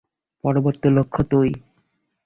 [0.43, 1.49] পরবর্তী লক্ষ্য তুই!